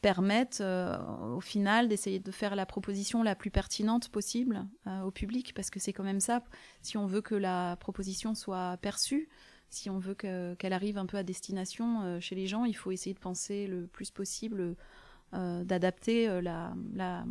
permettent 0.00 0.62
au 0.62 1.40
final 1.40 1.86
d'essayer 1.86 2.18
de 2.18 2.30
faire 2.32 2.56
la 2.56 2.66
proposition 2.66 3.22
la 3.22 3.36
plus 3.36 3.52
pertinente 3.52 4.08
possible 4.08 4.66
au 5.04 5.12
public, 5.12 5.54
parce 5.54 5.70
que 5.70 5.78
c'est 5.78 5.92
quand 5.92 6.02
même 6.02 6.20
ça, 6.20 6.42
si 6.82 6.96
on 6.96 7.06
veut 7.06 7.20
que 7.20 7.36
la 7.36 7.76
proposition 7.76 8.34
soit 8.34 8.78
perçue, 8.78 9.28
si 9.68 9.90
on 9.90 10.00
veut 10.00 10.14
qu'elle 10.14 10.72
arrive 10.72 10.98
un 10.98 11.06
peu 11.06 11.18
à 11.18 11.22
destination 11.22 12.18
chez 12.18 12.34
les 12.34 12.48
gens, 12.48 12.64
il 12.64 12.74
faut 12.74 12.90
essayer 12.90 13.14
de 13.14 13.20
penser 13.20 13.68
le 13.68 13.86
plus 13.86 14.10
possible, 14.10 14.74
d'adapter 15.32 16.40
la, 16.40 16.74
la 16.94 17.24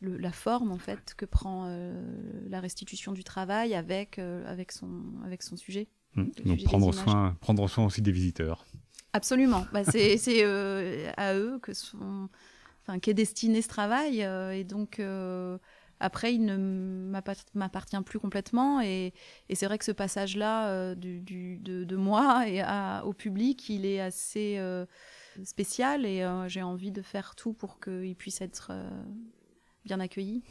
la 0.00 0.32
forme 0.32 0.70
en 0.70 0.78
fait 0.78 1.14
que 1.16 1.24
prend 1.24 1.66
euh, 1.66 2.00
la 2.48 2.60
restitution 2.60 3.12
du 3.12 3.24
travail 3.24 3.74
avec, 3.74 4.18
euh, 4.18 4.48
avec, 4.50 4.72
son, 4.72 5.02
avec 5.24 5.42
son 5.42 5.56
sujet. 5.56 5.88
Mmh. 6.14 6.24
Donc 6.44 6.64
prendre 6.64 6.92
soin, 6.92 7.36
prendre 7.40 7.68
soin 7.68 7.86
aussi 7.86 8.02
des 8.02 8.12
visiteurs. 8.12 8.64
Absolument. 9.12 9.66
Bah, 9.72 9.84
c'est 9.90 10.44
euh, 10.44 11.10
à 11.16 11.34
eux 11.34 11.58
que 11.60 11.74
sont, 11.74 12.28
enfin, 12.82 12.98
qu'est 12.98 13.14
destiné 13.14 13.62
ce 13.62 13.68
travail. 13.68 14.20
et 14.20 14.64
donc, 14.64 15.02
après, 16.00 16.32
il 16.32 16.44
ne 16.44 17.10
m'appartient 17.54 18.00
plus 18.06 18.20
complètement. 18.20 18.80
Et, 18.80 19.12
et 19.48 19.54
c'est 19.56 19.66
vrai 19.66 19.78
que 19.78 19.84
ce 19.84 19.92
passage-là 19.92 20.94
du, 20.94 21.20
du, 21.20 21.58
de, 21.58 21.82
de, 21.82 21.96
moi 21.96 22.48
et 22.48 22.60
à, 22.60 23.02
au 23.04 23.12
public, 23.12 23.68
il 23.68 23.84
est 23.84 24.00
assez 24.00 24.60
spécial. 25.42 26.06
Et 26.06 26.24
j'ai 26.46 26.62
envie 26.62 26.92
de 26.92 27.02
faire 27.02 27.34
tout 27.34 27.52
pour 27.52 27.80
qu'il 27.80 28.14
puisse 28.14 28.40
être 28.40 28.70
bien 29.88 30.00
accueilli. 30.00 30.42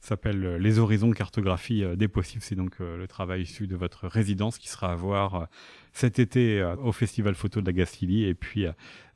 Ça 0.00 0.10
s'appelle 0.10 0.44
euh, 0.44 0.58
Les 0.58 0.78
Horizons 0.78 1.10
Cartographie 1.10 1.82
euh, 1.82 1.96
des 1.96 2.06
possibles. 2.06 2.42
C'est 2.42 2.54
donc 2.54 2.76
euh, 2.80 2.98
le 2.98 3.08
travail 3.08 3.42
issu 3.42 3.66
de 3.66 3.76
votre 3.76 4.06
résidence 4.06 4.58
qui 4.58 4.68
sera 4.68 4.92
à 4.92 4.94
voir 4.94 5.48
cet 5.92 6.18
été 6.18 6.62
au 6.82 6.92
Festival 6.92 7.34
Photo 7.34 7.60
de 7.60 7.66
la 7.66 7.72
Gacilly 7.72 8.24
et 8.24 8.34
puis 8.34 8.66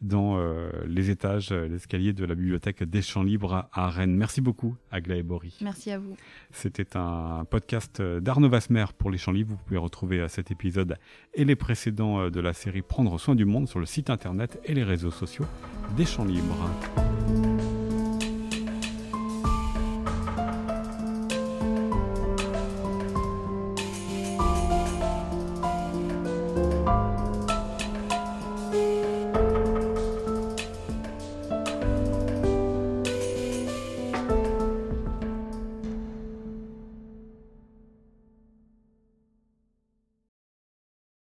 dans 0.01 0.37
les 0.85 1.11
étages, 1.11 1.53
l'escalier 1.53 2.13
de 2.13 2.25
la 2.25 2.35
bibliothèque 2.35 2.83
des 2.83 3.03
Champs 3.03 3.23
Libres 3.23 3.69
à 3.73 3.89
Rennes. 3.89 4.17
Merci 4.17 4.41
beaucoup, 4.41 4.75
Aglaé 4.91 5.23
Bory. 5.23 5.57
Merci 5.61 5.93
à 5.93 6.01
vous. 6.01 6.17
C'était 6.51 6.97
un 6.97 7.45
podcast 7.45 8.03
d'Arnaud 8.03 8.49
Vasmer 8.49 8.87
pour 8.99 9.13
les 9.13 9.19
Champs 9.19 9.31
Libres. 9.31 9.53
Vous 9.53 9.65
pouvez 9.65 9.79
retrouver 9.79 10.27
cet 10.29 10.51
épisode 10.51 10.97
et 11.35 11.45
les 11.45 11.55
précédents 11.55 12.31
de 12.31 12.41
la 12.41 12.53
série 12.53 12.83
Prendre 12.83 13.17
soin 13.21 13.37
du 13.37 13.45
monde 13.45 13.69
sur 13.69 13.79
le 13.79 13.87
site 13.87 14.11
internet 14.11 14.59
et 14.65 14.75
les 14.75 14.83
réseaux 14.83 15.13
sociaux 15.13 15.47
des 15.97 16.07
Champs 16.07 16.25
Libres. 16.25 16.69